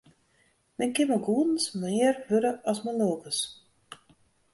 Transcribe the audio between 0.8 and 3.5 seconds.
kin mei goedens mear wurde as mei lulkens.